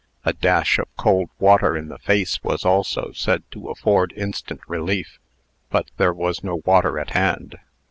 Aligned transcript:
A 0.25 0.33
dash 0.33 0.79
of 0.79 0.87
cold 0.97 1.29
water 1.37 1.77
in 1.77 1.89
the 1.89 1.99
face 1.99 2.41
was 2.43 2.65
also 2.65 3.11
said 3.13 3.43
to 3.51 3.69
afford 3.69 4.13
instant 4.17 4.61
relief; 4.67 5.19
but 5.69 5.91
there 5.97 6.11
was 6.11 6.43
no 6.43 6.63
water 6.65 6.97
at 6.97 7.11
hand. 7.11 7.57